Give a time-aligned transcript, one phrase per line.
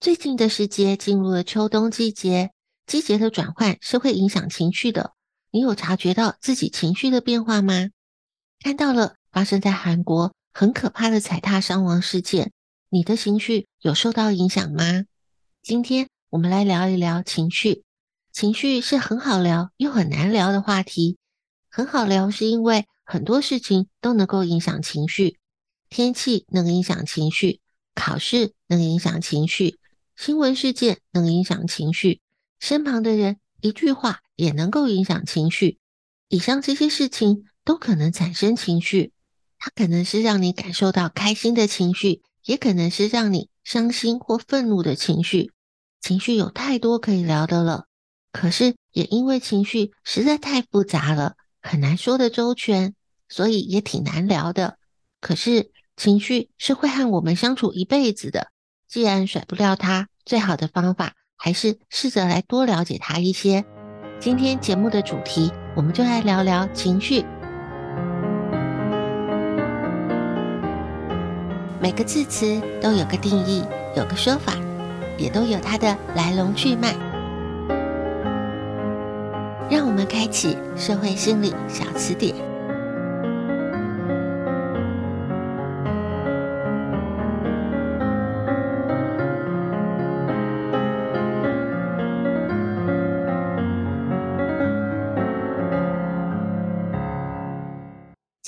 [0.00, 2.52] 最近的时节进入了秋冬季节，
[2.86, 5.12] 季节的转换是会影响情绪的。
[5.50, 7.90] 你有察觉到自己情绪的变化吗？
[8.60, 12.50] 看到了发生在韩国很可怕的踩踏伤亡事件，
[12.88, 15.04] 你的情绪有受到影响吗？
[15.62, 17.84] 今天我们来聊一聊情绪。
[18.32, 21.18] 情绪是很好聊又很难聊的话题。
[21.68, 25.36] 很好聊是因为很多事情都能够影响情绪。
[25.90, 27.60] 天气能影响情绪，
[27.94, 29.78] 考试能影响情绪，
[30.22, 32.20] 新闻事件能影响情绪，
[32.58, 35.78] 身旁的人一句话也能够影响情绪。
[36.28, 39.12] 以上这些事情都可能产生情绪，
[39.58, 45.52] 它可能是让你感受到开心的情绪，也可能是让你伤心或愤怒的情绪。
[46.02, 47.86] 情绪有太多可以聊的了，
[48.30, 52.94] 可是也因为情绪实在太复杂了，很难说得周全，
[53.30, 54.76] 所以也挺难聊的。
[55.22, 55.70] 可是。
[55.96, 58.50] 情绪是会和我们相处一辈子的，
[58.90, 63.64] 既然甩不掉它，最好的方法还是试着来多了解它一些。
[64.18, 67.24] 今天节目的主题，我们就来聊聊情绪。
[71.80, 73.62] 每个字词都有个定义，
[73.96, 74.54] 有个说法，
[75.16, 76.92] 也都有它的来龙去脉。
[79.70, 82.49] 让我们开启社会心理小词典。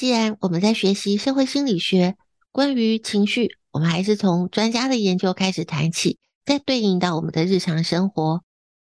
[0.03, 2.17] 既然我们在学习社会心理学，
[2.51, 8.43] 关于情绪，我们还是从专家的研究开始谈起，再对应到我们的日常生活。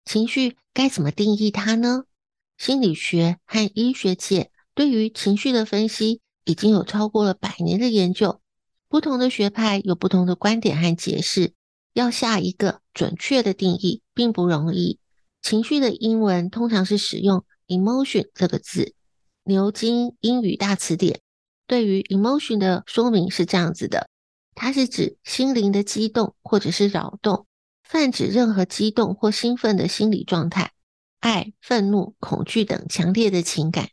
[0.05, 2.03] 情绪该怎么定义它呢？
[2.59, 8.41] 心理学和医学界对于情绪的分析已经有超过了百年的研究，
[8.89, 11.53] 不同的学派有不同的观点和解释，
[11.93, 14.99] 要下一个准确的定义并不容易。
[15.41, 18.97] 情绪的英文通常是使用 emotion 这个字。
[19.45, 21.21] 牛津英语大词典
[21.67, 24.09] 对于 emotion 的说明是这样子的：
[24.55, 27.47] 它是指心灵的激动或者是扰动，
[27.83, 30.73] 泛指任何激动或兴奋的心理状态，
[31.21, 33.91] 爱、愤怒、恐惧等强烈的情感。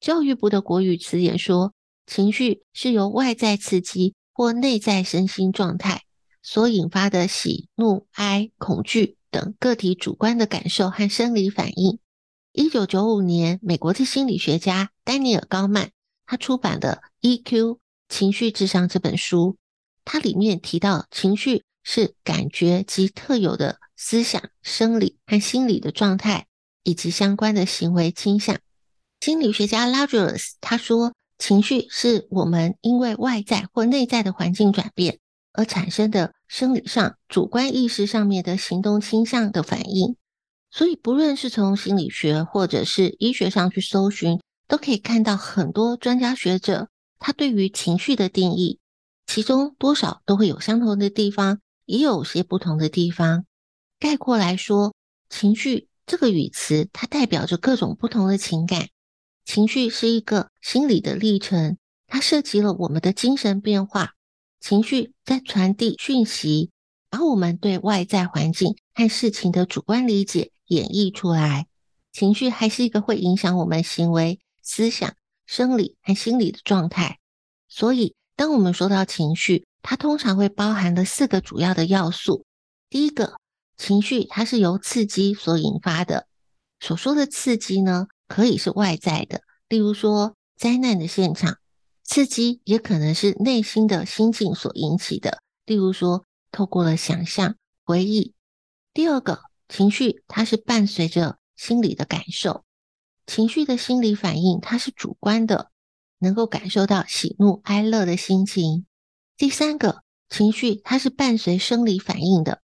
[0.00, 1.74] 教育部的国语词典说，
[2.06, 6.04] 情绪是由外在刺激或内在身心状态
[6.42, 11.98] 所引发的喜怒哀恐惧等个体主观的感受和生理反应。
[12.58, 15.90] 一九九五年，美国的心理学家丹尼尔·高曼，
[16.26, 17.02] 他出版的
[17.44, 19.56] 《EQ 情绪智商》这本书，
[20.04, 26.48] 它里面提到，情绪是感觉及特有的思想、生理和心理的状态，
[26.82, 28.58] 以及相关的行为倾向。
[29.20, 35.20] 心理学家拉杰斯他说，情绪是我们因为外在或内在的环境转变
[35.52, 40.16] 而产生的生理上、主观意识上面的行动倾向的反应。
[40.70, 46.88] 所以，不论是从心理学或者是医学上去搜寻，都可以看到很多专家学者
[47.18, 48.78] 他对于情绪的定义，
[49.26, 53.46] 其中多少都会有相同的地方，也有些不同的地方。
[53.98, 54.94] 概括来说，
[55.30, 58.88] 情绪这个语词，它代表着各种不同的情感。
[59.44, 64.12] 情绪是一个心理的历程，它涉及了我们的精神变化。
[64.60, 66.70] 情绪在传递讯息，
[67.08, 70.52] 把我们对外在环境和事情的主观理解。
[70.68, 71.66] 演绎出来，
[72.12, 75.14] 情绪还是一个会影响我们行为、思想、
[75.46, 77.18] 生理和心理的状态。
[77.68, 82.44] 所以，当我们说到情绪，它通常会包含了四个主要的要素。
[82.88, 83.38] 第一个，
[83.76, 86.26] 情绪它是由刺激所引发的。
[86.80, 91.54] 所说的刺激呢，可以是外在的，例如说灾难的现场；
[92.04, 98.34] 刺激也可能是内心的心境所引起的，例如说透过了想象、回忆。
[98.94, 102.64] 第二个，情绪它是伴随着心理的感受，
[103.26, 105.70] 情绪的心理反应它是主观的，
[106.18, 108.86] 能够感受到喜怒哀乐的心情。
[109.36, 112.62] 第三个，情绪它是伴随生理反应的，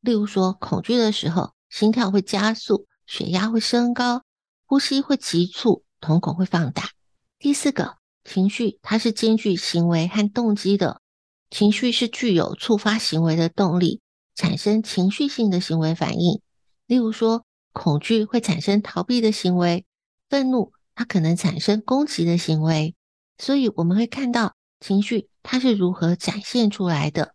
[0.00, 2.86] 例如说恐惧的时候，心跳会加速。
[3.08, 4.24] 血压会升高，
[4.64, 6.90] 呼吸会急促，瞳孔会放大。
[7.38, 11.00] 第四个，情绪它是兼具行为和动机的，
[11.48, 14.00] 情绪是具有触发行为的动力，
[14.34, 16.40] 产生情绪性的行为反应。
[16.86, 19.84] 例如说，恐惧会产生逃避的行为，
[20.28, 22.94] 愤怒它可能产生攻击的行为。
[23.38, 27.34] 所以我们会看到情绪它是如何展现出来的，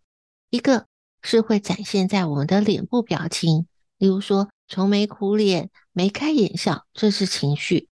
[0.50, 0.86] 一个
[1.22, 3.66] 是会展现在我们的脸部表情，
[3.98, 4.48] 例如说。
[4.68, 7.90] 愁眉苦脸、眉开眼笑，这是情绪。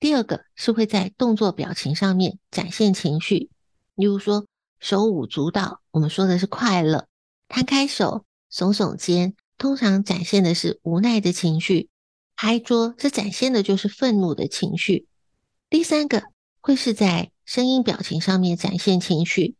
[0.00, 3.50] 第二个是会在动作表情上面展现情绪，
[3.94, 4.46] 例如说
[4.80, 7.04] 手舞足蹈，我们说的是快乐；
[7.46, 9.34] 摊开手、耸耸肩，
[9.64, 11.88] 通常展现的是无奈的情绪；
[12.36, 15.06] 拍桌，这展现的就是愤怒的情绪。
[15.70, 16.24] 第三个
[16.60, 19.56] 会是在声音表情上面展现情绪，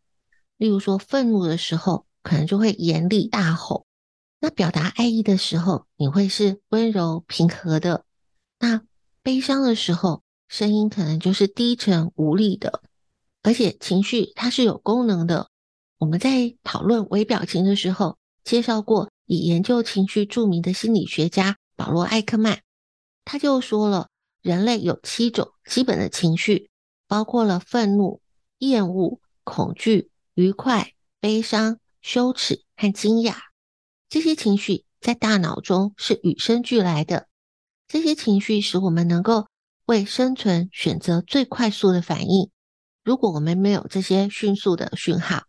[0.58, 3.86] 例如说愤怒的时候，可能就会严厉大吼。
[4.40, 8.04] 那表达爱意的时候，你会是温柔平和的；
[8.58, 8.82] 那
[9.22, 12.82] 悲伤的时候，声音可能就是低沉无力的。
[13.42, 15.48] 而且情绪它是有功能的。
[15.96, 22.60] 我们在讨论微表情的时候，介绍过以研究情绪著名的心理学家保罗·艾克曼，
[23.24, 24.08] 他就说了，
[24.42, 26.68] 人类有七种基本的情绪，
[27.08, 28.20] 包括了愤怒、
[28.58, 33.36] 厌恶、恐惧、愉快、悲伤、羞耻和惊讶。
[34.08, 37.26] 这些情绪在大脑中是与生俱来的，
[37.88, 39.48] 这些情绪使我们能够
[39.86, 42.50] 为生存选择最快速的反应。
[43.02, 45.44] 如果我们没有这些迅速的讯号，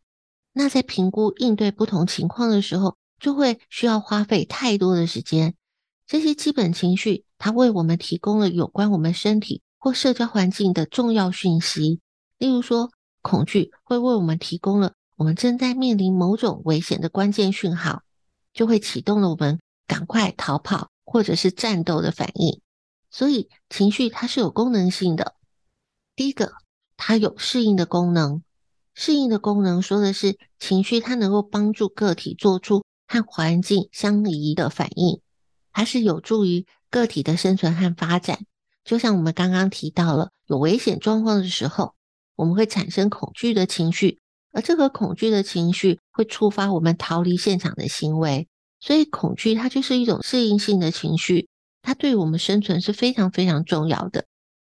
[0.51, 5.55] 那在评估应对不同情况的时候，就会需要花费太多的时间。
[6.07, 11.99] 这些基本情绪，它为我们提供了有关我们身体或社交环境的重要讯息。
[12.37, 12.91] 例如说，
[13.21, 18.01] 恐惧会为我们提供了我们正在面临某种危险的关键讯号。
[18.53, 22.61] 就会启动了我们赶快逃跑或者是战斗的反应，
[23.11, 25.35] 所以情绪它是有功能性的。
[26.15, 26.53] 第一个，
[26.95, 28.41] 它有适应的功能。
[28.93, 35.21] 适应的功能说的是情绪它能够帮助个体做出和环境相宜的反应，
[35.71, 38.45] 还是有助于个体的生存和发展。
[38.83, 41.95] 就像我们刚刚提到了，有危险状况的时候，
[42.35, 44.19] 我们会产生恐惧的情绪。
[44.51, 48.47] 而这个恐惧的情绪会触发我们逃离现场的行为，
[48.79, 51.49] 所以恐惧它就是一种适应性的情绪，
[51.81, 54.25] 它对我们生存是非常非常重要的。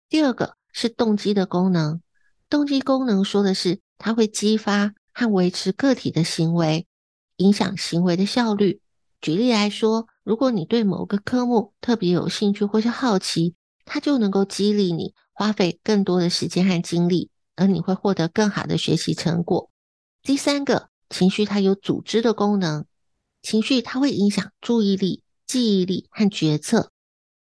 [0.10, 2.02] 第二个是动机的功能，
[2.50, 6.86] 动机功能说的是它会激发和维持个体的行为，
[7.38, 8.82] 影响行为的效率。
[9.20, 13.56] 举例来说，如果你对某个科目特别有兴趣或是好奇，
[13.86, 19.72] 它就能够激励你花费更多的时间和精力，而你会获得更好的学习成果。
[20.22, 22.86] 第三个情绪，它有组织的功能。
[23.42, 26.92] 情绪它会影响注意力、记忆力和决策。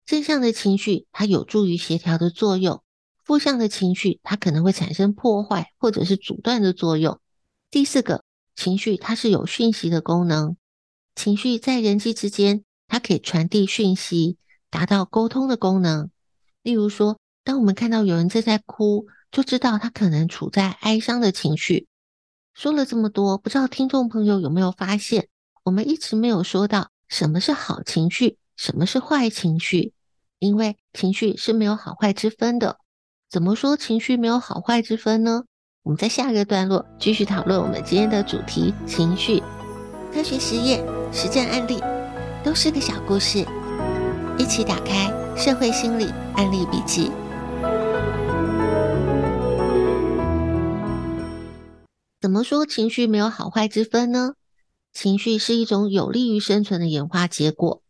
[0.06, 2.84] 正向的情绪，它有助于协调的作用；
[3.24, 7.20] 负向的情绪，它可能会产生破坏或者是阻断的作用。
[7.72, 10.56] 第四个情绪，它是有讯息的功能。
[11.16, 14.38] 情绪在人际之间，它可以传递讯息，
[14.70, 16.10] 达到沟通的功能。
[16.62, 21.88] 例如说，当我们看到有人正在哭，就知道他可能处在哀伤的情绪。
[22.54, 25.28] 说了这么多，不知道听众朋友有没有发现，
[25.64, 29.94] 我们一直没有说到什么是好情绪，什么是坏情绪，
[30.40, 32.78] 因为情绪是没有好坏之分的。
[33.30, 35.46] 怎么说情绪没有好坏之分呢？
[35.84, 39.44] 我们在下一个段落继续讨论我们今天的主题——情绪。
[40.14, 41.78] 科学实验、实战案例
[42.42, 43.46] 都是个小故事，
[44.40, 47.12] 一起打开社会心理案例笔记。
[52.22, 54.36] 怎么说情绪没有好坏之分呢？
[54.94, 57.82] 情绪是一种有利于生存的演化结果。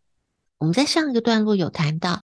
[0.57, 2.23] 我们在上一个段落有谈到，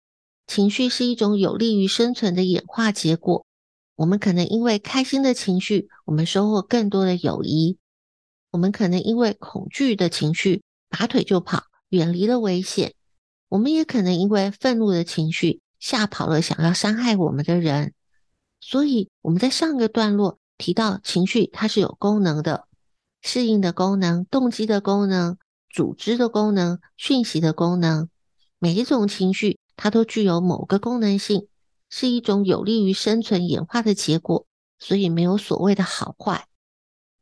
[0.48, 3.46] 情绪是一种有利于生存的演化结果。
[3.96, 7.78] 我们可能因为开心的情绪，我们收获更多的友谊；
[8.50, 12.92] 我们可能因为恐惧的情绪，拔腿就跑，远离了危险；
[13.50, 17.94] 我们也可能因为愤怒的情绪，吓跑了想要伤害我们的人。
[18.60, 22.68] 所以我们在上个段落提到，情绪它是有功能的，
[23.22, 25.38] 适应的功能、动机的功能、
[25.70, 28.10] 组织的功能、讯息的功能。
[28.60, 31.48] 每一种情绪，它都具有某个功能性，
[31.92, 34.48] 是一种有利于生存演化的结果。
[34.84, 36.48] 所以没有所谓的好坏。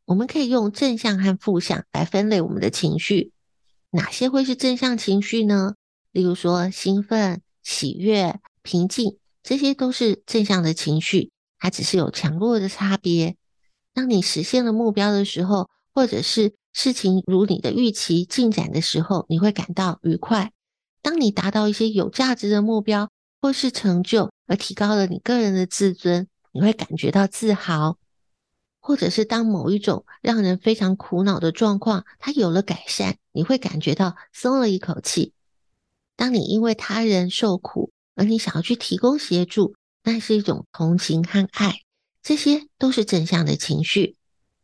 [0.06, 3.34] 我们可以用正向和负向来分类我们的情绪。
[3.92, 5.76] 哪些会是正向情绪呢？
[6.14, 13.36] 例如说兴奋、喜悦、平静，这些都是正向的情绪，它只是有强弱的差别。
[13.94, 20.54] 当你实现了目标的时候，或者是事情如你的预期进展的时候，你会感到愉快。
[21.02, 23.12] 当你达到一些有价值的目标
[23.42, 27.98] 或是成就，而提高了你个人的自尊，你会感觉到自豪。
[28.82, 35.34] 或者是当某一种让人非常苦恼的状况，它有了改善，你会感觉到松了一口气。
[36.16, 41.82] 当你因为他人受苦，而你想要去提供协助，那是一种同情和爱，
[42.24, 44.16] 这些都是正向的情绪。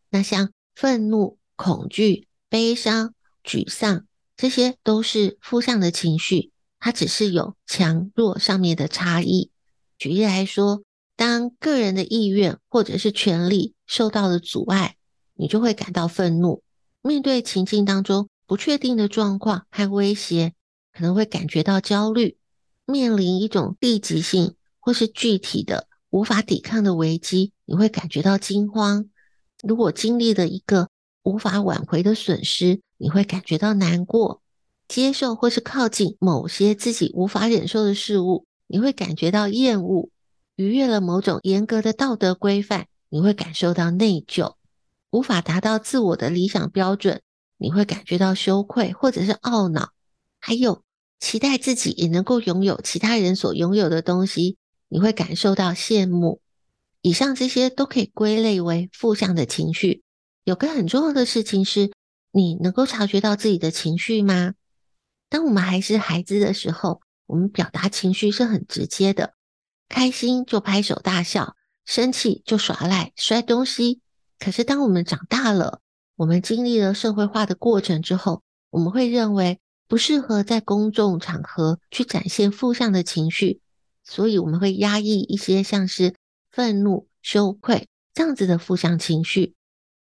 [0.09, 3.13] 那像愤怒、恐惧、悲伤、
[3.43, 4.05] 沮丧，
[4.35, 9.51] 这些都是负向的情绪，它只是有强弱上面的差异。
[9.97, 10.83] 举例来说，
[11.15, 14.97] 当个人的意愿或者是权利受到了阻碍，
[15.33, 16.61] 你就会感到愤怒。
[17.01, 20.53] 面对情境当中不确定的状况和威胁，
[20.91, 22.37] 可能会感觉到焦虑。
[22.85, 29.09] 面临一种立即性或是具体的无法抵抗的危机，你会感觉到惊慌。
[29.63, 30.89] 如果经历了一个
[31.23, 34.41] 无法挽回的损失，你会感觉到难过。
[34.87, 40.09] 接受或是靠近某些自己无法忍受的事物，你会感觉到厌恶。
[40.55, 44.55] 逾越了某种严格的道德规范，你会感受到内疚；
[45.11, 47.21] 无法达到自我的理想标准，
[47.57, 49.89] 你会感觉到羞愧或者是懊恼。
[50.39, 50.83] 还有
[51.19, 56.39] 期待自己也能够拥有其他人所拥有的东西，你会感受到羡慕。
[57.01, 60.03] 以上这些都可以归类为负向的情绪。
[60.43, 61.91] 有个很重要的事情是，
[62.31, 64.53] 你能够察觉到自己的情绪吗？
[65.29, 69.33] 当我们还是孩子的时候，我们表达情绪是很直接的。
[69.89, 74.01] 开心就拍手大笑，生气就耍赖摔东西。
[74.39, 75.81] 可是当我们长大了，
[76.15, 83.61] 我们经历了社会化的过程之后，我们会认为不适合在公众场合去展现负向的情绪，
[84.03, 86.15] 所以我们会压抑一些像是
[86.51, 89.55] 愤怒、羞愧这样子的负向情绪。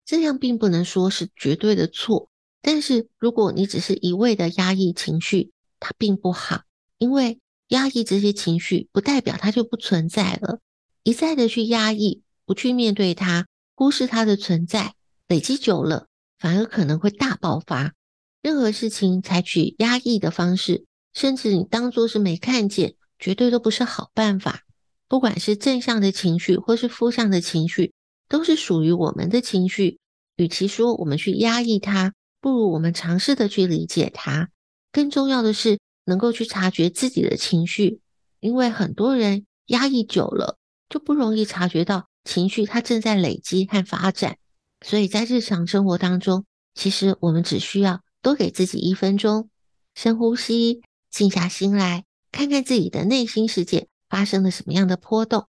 [0.05, 2.29] 这样并不能说是绝对的错，
[2.63, 6.63] 但是如果你只是一味的压抑情绪，它并不好，
[6.97, 7.39] 因为。
[7.69, 10.61] 压抑这些情绪，不代表它就不存在了。
[11.05, 14.95] 一再的去压抑，不去面对它，忽视它的存在，
[15.27, 16.07] 累积久了，
[16.39, 17.95] 反而可能会大爆发。
[18.43, 24.65] 任何事情采取压抑的方式，甚至你当作是没看见，绝对都不是好办法。
[25.09, 27.95] 不管是正向的情绪，或是负向的情绪，
[28.29, 29.99] 都是属于我们的情绪。
[30.37, 32.13] 与其说我们去压抑它，
[32.43, 34.51] 不如我们尝试的去理解它。
[34.91, 38.01] 更重要的是，能够去察觉自己的情绪，
[38.41, 40.59] 因为很多人压抑久了，
[40.91, 44.37] 就不容易察觉到情绪它正在累积和发展。
[44.85, 46.45] 所以在日常生活当中，
[46.75, 49.49] 其实我们只需要多给自己一分钟，
[49.95, 55.47] 深呼吸，静下心来，看看自己的内心世界发生了什么样的波动，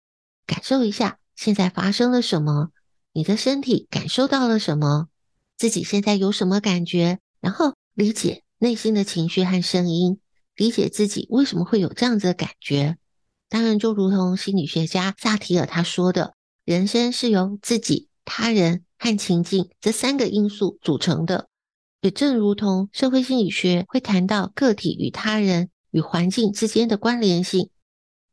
[0.45, 2.73] 感受一下现在发生了什么，
[3.13, 5.09] 你的身体感受到了什么，
[5.61, 10.19] 自己现在有什么感觉，然后理解内心的情绪和声音。
[10.57, 12.97] 理解自己为什么会有这样子的感觉，
[13.50, 16.33] 当然就如同心理学家萨提尔他说的，
[16.64, 21.49] 人生是由自己、他人和情境这三个因素组成的。
[22.00, 27.69] 也正如同社会心理学会谈到个体与他人与环境之间的关联性，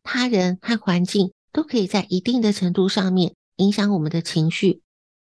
[0.01, 4.81] 他人和环境都可以在一定的程度上面影响我们的情绪，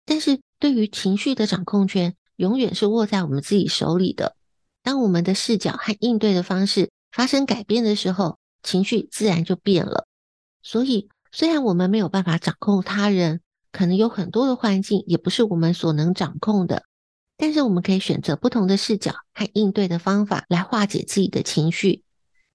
[0.05, 4.37] 但是对于情绪的掌控权，永远是握在我们自己手里的。
[4.81, 10.07] 当我们的视角和应对的方式发生改变的时候，情绪自然就变了。
[10.61, 13.41] 所以，虽然我们没有办法掌控他人，
[13.73, 16.83] 可能有很多的环境也不是我们所能掌控的，
[17.35, 22.03] 但是我们可以选择不同的视角和应对的方法来化解自己的情绪。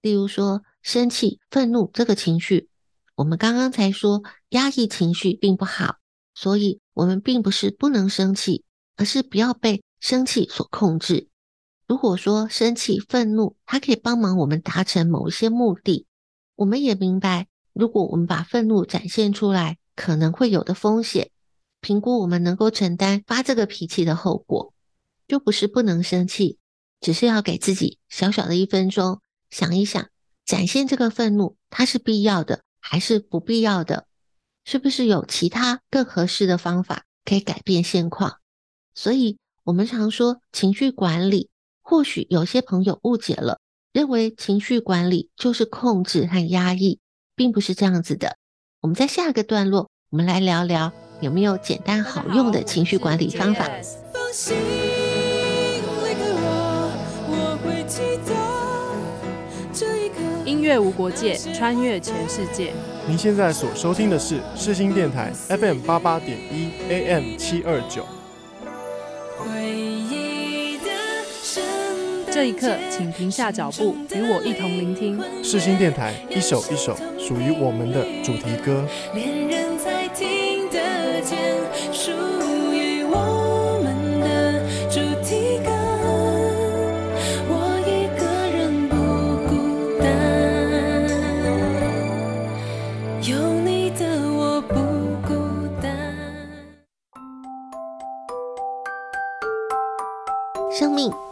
[0.01, 2.71] 例如说，生气、愤怒这个情绪，
[3.17, 5.97] 我们刚刚才说压抑情绪并不好，
[6.35, 8.65] 所以我们并不是不能生气，
[8.97, 11.29] 而是不要被生气所控制。
[11.87, 16.07] 如果说生气、愤怒，它可以帮忙我们达成某一些目的，
[16.57, 21.31] 我们也明白，如果我们把愤怒展现出来，可能会有的风险，
[21.81, 24.75] 评估我们能够承担发这个脾气的后果，
[25.29, 26.59] 就不是不能生气，
[27.01, 30.09] 只是要给自己小小的一分钟，想一想
[30.45, 34.08] 展现这个愤怒，它是必要的还是不必要的？
[34.71, 38.37] 是不是有其他更合适的方法可以改变现况？
[38.95, 41.49] 所以，我们常说情绪管理，
[41.81, 43.61] 或许有些朋友误解了，
[43.95, 46.99] 认为情绪管理就是控制和压抑，
[47.35, 48.37] 并不是这样子的。
[48.83, 53.71] 我们在下个段落，我们来聊聊有没有简单好用的情绪管理方法。
[60.45, 62.75] 音乐无国界，穿越全世界。
[63.09, 68.05] 您现在所收听的是世新电台 FM 八八点一 AM 七二九。
[72.31, 78.85] 这一刻，请停下脚步，与我一同聆听世新电台一首一首属于我们的主题歌。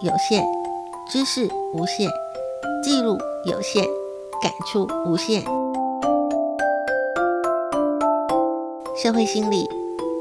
[0.06, 0.46] 有限，
[1.10, 2.08] 知识无限，
[2.80, 3.84] 记录有限，
[4.40, 5.42] 感触无限。
[8.96, 9.66] 社会心理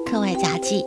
[0.08, 0.84] 课外杂记。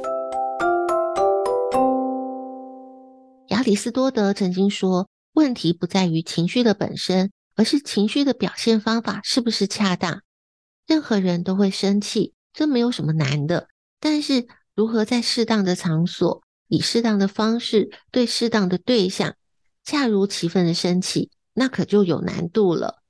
[3.51, 10.23] 亚里斯多德曾经说：“问题不在于情绪的本身，而是情绪的表现方法是不是恰当。
[10.89, 13.69] 任何人都会生气，这没有什么难的。
[14.01, 19.35] 但是如何在适当的场所，以适当的方式对适当的对象，
[19.85, 23.03] 恰如其分的生气，那可就有难度了。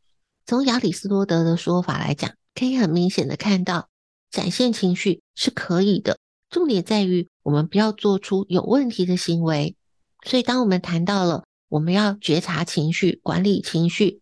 [0.47, 3.89] 从亚里士多德的说法来讲，可以很明显的看到，
[4.31, 9.77] 展现情绪是可以的，重点在于我们不要做出有问题的行为。
[10.25, 14.21] 所以，当我们谈到了我们要觉察情绪、管理情绪，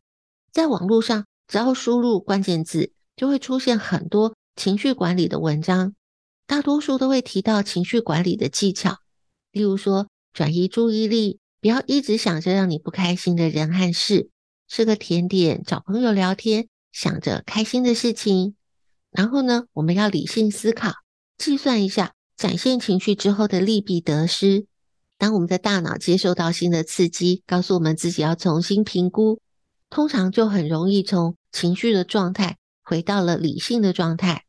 [0.52, 5.94] 在网络上只要输入关键字，就会出现很多情绪管理的文章，
[6.46, 8.98] 大多数都会提到情绪管理的技巧。
[9.56, 14.28] 例如说，转移注意力，不要一直想着让你不开心的人和事，
[14.68, 18.54] 吃个甜点，找朋友聊天，想着开心的事情。
[19.10, 20.92] 然后呢，我们要理性思考，
[21.38, 24.66] 计算一下展现情绪之后的利弊得失。
[25.16, 29.40] 当我们的大脑接受到新的刺激，告诉我们自己要重新评估，
[29.88, 34.44] 通常就很容易从情绪的状态回到了理性的状态。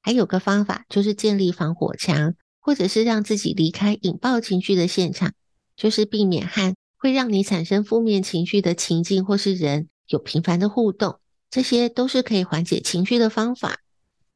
[0.00, 2.36] 还有个方法，就是建立防火墙。
[2.66, 5.34] 或者是让自己离开引爆情绪的现场，
[5.76, 13.82] 就是避免和会让你产生负面情绪的情境或是人有频繁的互动，这些都是可以缓解情绪的方法。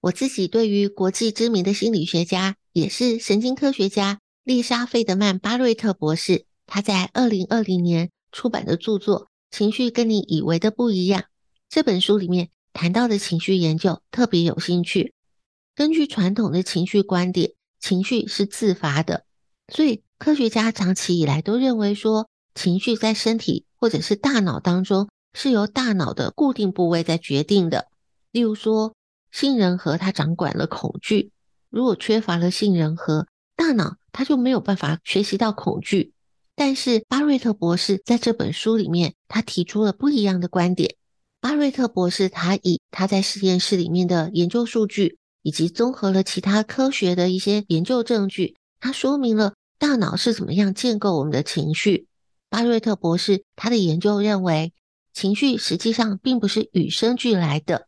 [0.02, 11.22] 我自己对于国际知名的心理学家，也是神经科学家丽莎·费德曼·巴瑞特博士，他在二零二零年出版的著作《情绪跟你以为的不一样》
[11.68, 15.14] 这本书里面谈到的情绪研究特别有兴趣。
[15.74, 19.24] 根据传统的情绪观点，情绪是自发的，
[19.72, 27.88] 所以科学家长期以来都认为说，情绪在身体或者是大脑当中是由大脑的固定部位在决定的。
[28.30, 28.94] 例如说，
[29.32, 31.30] 杏仁核它掌管了恐惧，
[31.70, 36.12] 如果缺乏了杏仁核，大脑它就没有办法学习到恐惧。
[36.54, 40.96] 但是巴瑞特博士在这本书里面，他提出了不一样的观点。
[41.40, 45.16] 巴瑞特博士他以他在实验室里面的研究数据。
[45.42, 52.06] 以及综合了其他科学的一些研究证据，它说明了大脑是怎么样建构我们的情绪。
[52.48, 54.72] 巴瑞特博士他的研究认为，
[55.12, 57.86] 情绪实际上并不是与生俱来的，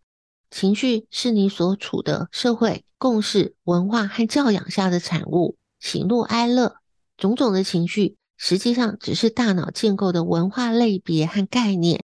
[0.51, 5.57] 情绪是你所处的社会共识、文化和教养下的产物。
[5.81, 6.77] 喜怒哀乐
[7.17, 12.05] 种种的情绪，实际上只是大脑建构的文化类别和概念。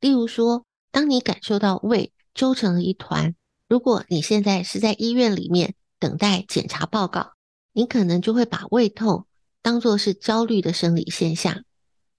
[0.00, 3.34] 例如说，当你感受到胃揪成了一团。
[3.68, 7.32] 如果你现在是在医院里面等待检查报告，
[7.72, 9.26] 你可能就会把胃痛
[9.60, 11.64] 当作是焦虑的生理现象。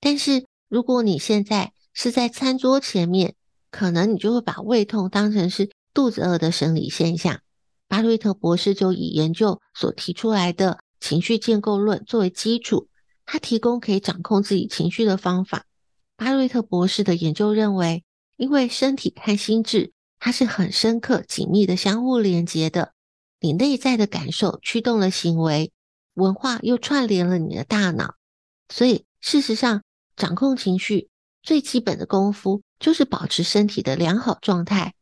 [0.01, 3.35] 但是如果你现在是在餐桌前面，
[3.71, 7.39] 可能你就会把胃痛当成是肚子饿的生理现象。
[7.87, 12.89] 巴瑞特博士就以研究所提出来的情绪建构论作为基础，
[13.25, 15.65] 他提供可以掌控自己情绪的方法。
[16.17, 18.03] 巴瑞特博士的研究认为，
[18.35, 19.93] 因为身体和心智。
[20.19, 22.93] 它是很深刻、紧密的相互连接的。
[23.39, 25.71] 你内在的感受驱动了行为，
[26.15, 28.15] 文化又串联了你的大脑。
[28.69, 29.83] 所以，事实上，
[30.15, 31.09] 掌控情绪
[31.43, 34.93] 最基本的功夫就是保持身体的良好状态，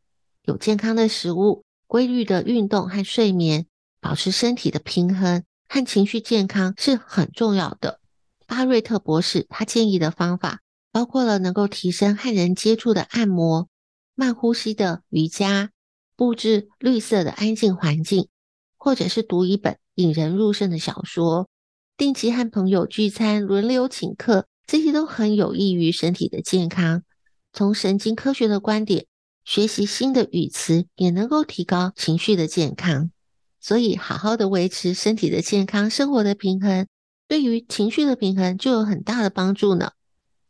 [0.42, 3.66] 有健康的食物、规律的运动和睡眠，
[4.00, 8.00] 保持身体的平衡和情绪健康是很重要的。
[8.46, 10.60] 巴瑞特博士他建议的方法，
[10.92, 13.68] 包括了能够提升和人接触的按摩、
[14.16, 15.70] 慢呼吸的瑜伽、
[16.16, 18.28] 布置绿色的安静环境，
[18.76, 21.48] 或者是读一本引人入胜的小说，
[21.98, 27.02] 定期和朋友聚餐、轮流请客，这些都很有益于身体的健康。
[27.52, 29.06] 从神经科学的观点，
[29.44, 33.10] 学习新的语词也能够提高情绪的健康。
[33.60, 36.86] 所以，好好的维持身体的健康、生活的平衡，
[37.28, 39.92] 对于情绪的平衡就有很大的帮助呢。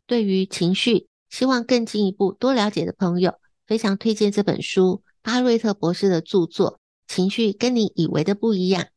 [0.05, 3.33] 对于情绪，希望更进一步多了解的朋友，
[3.67, 6.79] 非常推荐这本书，巴瑞特博士的著作。
[7.07, 8.87] 情绪跟你以为的不一样，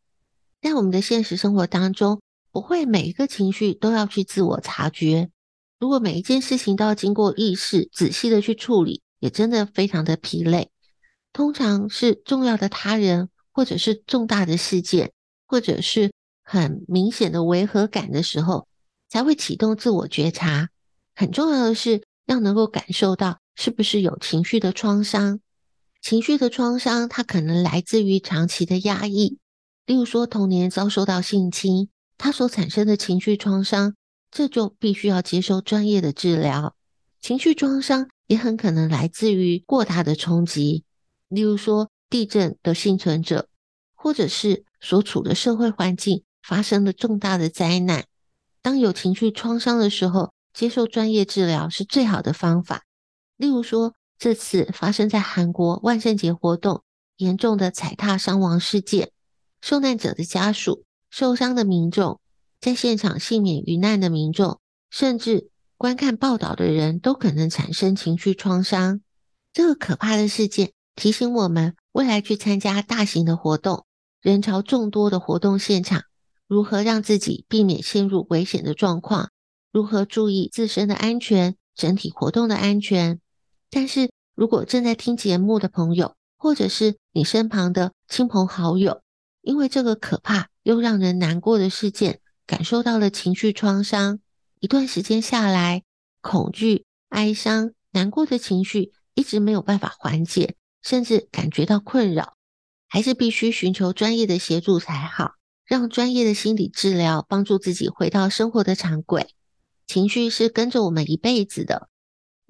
[0.60, 5.30] 在我们的现实生活当中，不会每一个情绪都要去自我察觉。
[5.78, 10.70] 如果每一件事情都要经过意识仔细的去处理，也真的非常的疲累。
[11.32, 15.12] 通常是重要的他人，或者是重大的事件，
[15.46, 18.66] 或者是很明显的违和感的时候，
[19.08, 20.68] 才会启动自我觉察。
[21.14, 25.38] 很重要的是要能够感受到是不是有情绪的创伤，
[26.00, 29.36] 情绪的创伤它可能来自于长期的压抑，
[29.84, 33.94] 例如说童年遭受到性侵，它所产生的情绪创伤，
[34.30, 36.74] 这就必须要接受专业的治疗。
[37.20, 40.84] 情绪创伤也很可能来自于过大的冲击，
[41.28, 43.46] 例如说地震的幸存者，
[43.94, 48.06] 或者是所处的社会环境发生了重大的灾难。
[48.62, 52.84] 当有情绪创伤的时候，接受专业治疗是最好的方法。
[53.40, 56.82] 例如说，这次发生在韩国万圣节活动
[57.16, 59.12] 严重的踩踏伤亡事件，
[59.62, 62.20] 受难者的家属、受伤的民众、
[62.60, 65.48] 在现场幸免于难的民众，甚至
[65.78, 69.00] 观看报道的人都可能产生情绪创伤。
[69.54, 73.86] 这个可怕的事件提醒我们，未来去参加大型的活动、
[74.20, 76.02] 人潮众多的活动现场，
[76.46, 79.30] 如何让自己避免陷入危险的状况。
[79.72, 83.18] 如何注意自身的安全、整体活动的安全？
[83.70, 89.02] 但是如果正在听节目的朋友，或者是你身旁的亲朋好友，
[89.42, 94.20] 因为这个可怕又让人难过的事件，感受到了情绪创伤，
[94.58, 95.82] 一段时间下来，
[96.20, 102.34] 恐惧、哀伤、难过的情绪一直没有办法缓解，甚至感觉到困扰，
[102.88, 105.32] 还是必须寻求专业的协助才好，
[105.66, 109.34] 让专业的心理治疗帮助自己回到生活的常轨。
[109.86, 111.89] 情绪是跟着我们一辈子的，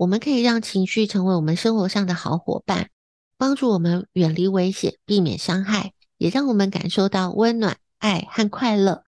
[0.01, 2.89] 我们可以让情绪成为我们生活上的好伙伴，
[3.37, 9.03] 帮助我们远离危险，避免伤害，也让我们感受到温暖、爱和快乐。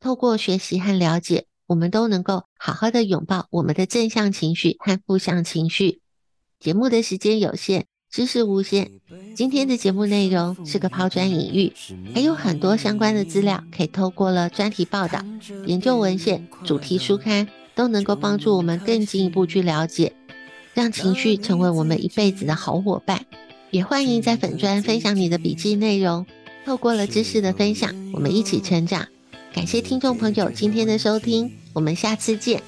[0.00, 6.00] 透过学习和了解，我们都能够好好的拥抱我们的正向情绪和负向情绪。
[6.58, 7.86] 节目的时间有限。
[8.10, 9.00] 知识无限，
[9.36, 11.72] 今天的节目内容是个抛砖引玉，
[12.14, 15.22] 还有很多相关的资料可以透过了专题报道、
[15.66, 20.12] 研究文献、主题书刊，都能够帮助我们更进一步去了解，
[20.74, 23.24] 让情绪成为我们一辈子的好伙伴。
[23.70, 26.26] 也欢迎在粉砖分享你的笔记内容，
[26.64, 29.06] 透过了知识的分享，我们一起成长。
[29.54, 32.62] 感谢听众朋友今天的收听，我们下次见。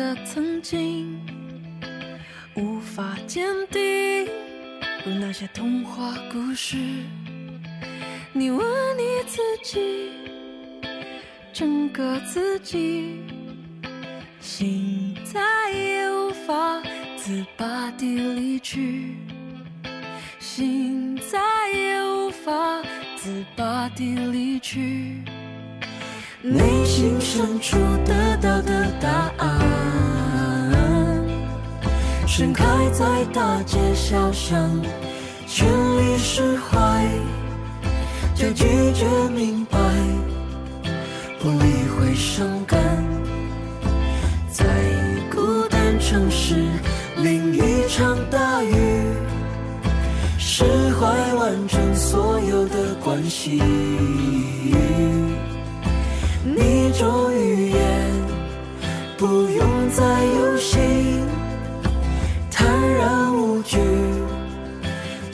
[0.00, 1.20] 的曾经
[2.54, 4.24] 无法坚定，
[5.04, 6.78] 如那些童话故事。
[8.32, 10.10] 你问你自己，
[11.52, 13.20] 整个自己，
[14.40, 16.82] 心再也无法
[17.18, 19.16] 自拔地离去，
[20.38, 21.38] 心再
[21.74, 22.82] 也无法
[23.16, 25.22] 自拔地离去，
[26.40, 29.79] 内心深处得到的答案。
[32.32, 34.56] 盛开在大街小巷，
[35.48, 37.04] 全力释怀，
[38.36, 38.64] 就拒
[38.94, 39.76] 绝明白，
[41.40, 42.78] 不理会伤感，
[44.48, 44.64] 在
[45.28, 46.54] 孤单城市
[47.16, 49.02] 淋一场大雨，
[50.38, 50.62] 释
[51.00, 53.60] 怀完成所有的关系，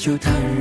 [0.07, 0.56] 就坦然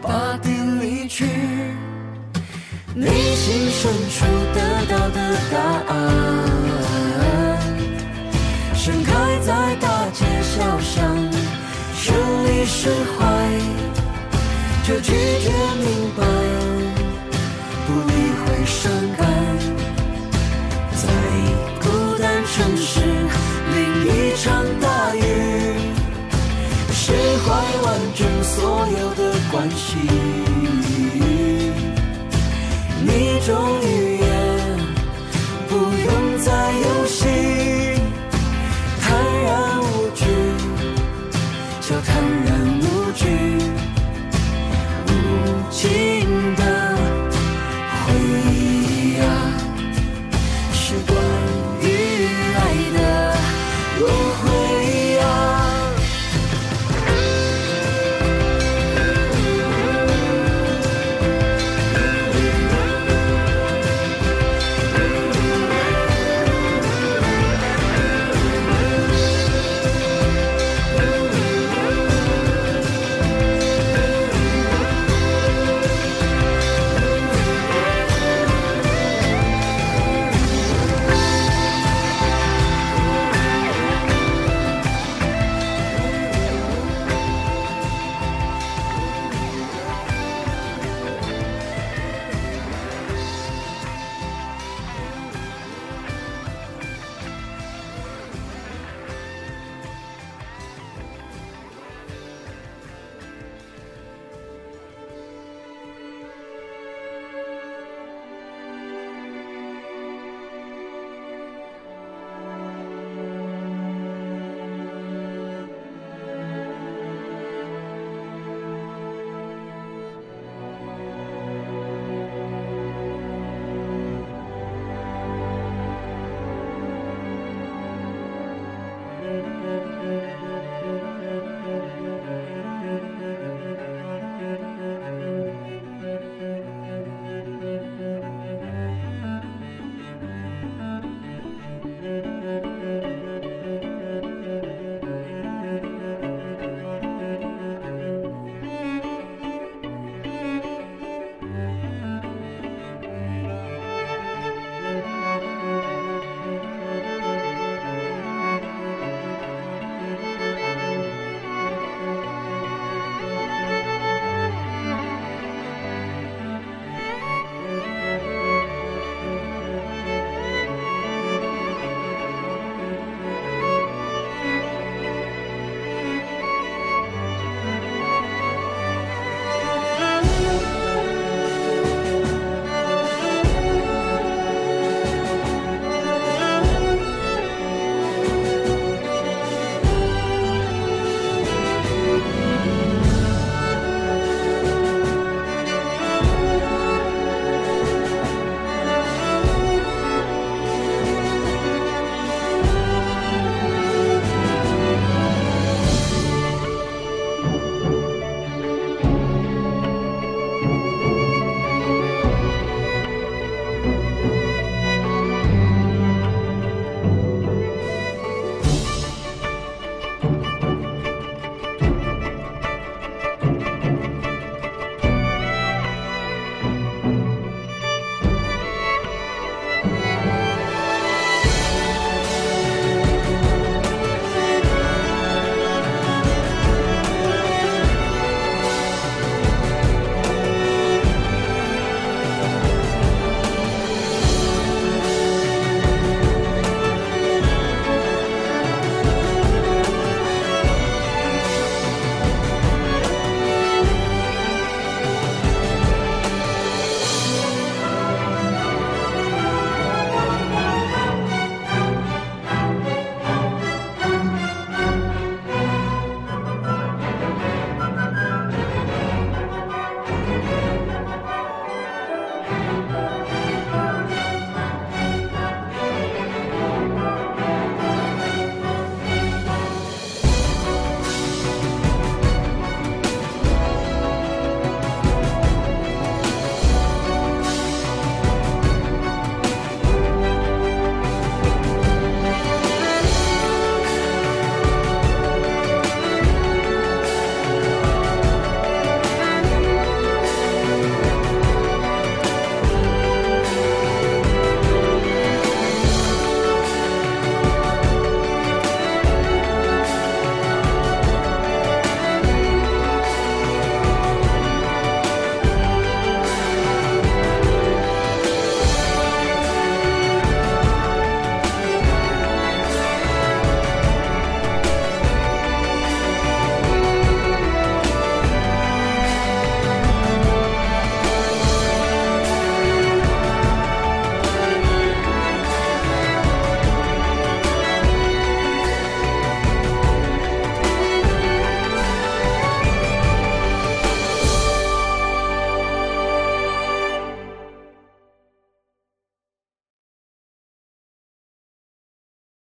[0.00, 1.24] 八点离去，
[2.94, 5.58] 内心深处得到的答
[5.88, 5.94] 案，
[8.74, 11.04] 盛开在大街小巷，
[12.04, 13.24] 远离释怀，
[14.86, 15.50] 就拒绝
[15.82, 16.24] 明白，
[17.86, 19.20] 不必会伤感，
[20.94, 21.02] 在
[21.80, 21.86] 孤
[22.18, 23.00] 单城市
[23.74, 24.46] 淋一场
[24.80, 25.18] 大雨，
[26.92, 27.12] 释
[27.44, 27.46] 怀
[27.82, 29.27] 完整所有的。
[29.50, 29.96] 关系。
[33.04, 33.97] 你终于。